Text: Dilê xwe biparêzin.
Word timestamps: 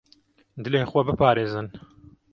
Dilê 0.63 0.81
xwe 0.89 1.01
biparêzin. 1.07 1.67